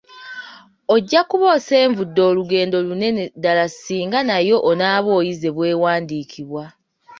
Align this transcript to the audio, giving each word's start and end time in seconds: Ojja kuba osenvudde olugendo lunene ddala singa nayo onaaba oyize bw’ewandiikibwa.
Ojja 0.93 1.21
kuba 1.29 1.47
osenvudde 1.57 2.21
olugendo 2.29 2.77
lunene 2.87 3.23
ddala 3.33 3.65
singa 3.81 4.19
nayo 4.29 4.57
onaaba 4.69 5.09
oyize 5.19 5.49
bw’ewandiikibwa. 5.55 6.63